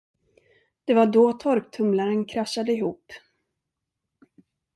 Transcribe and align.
Det 0.85 0.93
var 0.93 1.05
då 1.07 1.33
torktumlaren 1.33 2.25
kraschade 2.25 2.71
ihop. 2.73 3.11